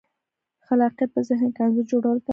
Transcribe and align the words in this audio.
خلاقیت 0.67 1.09
په 1.13 1.19
ذهن 1.27 1.49
کې 1.55 1.61
انځور 1.63 1.85
جوړولو 1.91 2.21
ته 2.23 2.27
وایي. 2.27 2.29